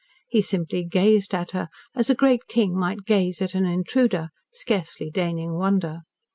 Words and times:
He 0.29 0.41
simply 0.41 0.83
gazed 0.83 1.35
as 1.35 1.51
her 1.51 1.69
as 1.93 2.09
a 2.09 2.15
great 2.15 2.47
king 2.47 2.75
might 2.75 3.05
gaze 3.05 3.39
at 3.39 3.53
an 3.53 3.65
intruder, 3.67 4.29
scarcely 4.51 5.11
deigning 5.11 5.53
wonder. 5.53 5.99